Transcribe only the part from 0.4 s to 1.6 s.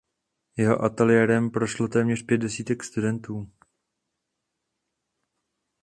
Jeho ateliérem